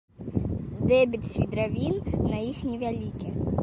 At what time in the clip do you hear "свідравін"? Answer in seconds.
1.33-1.95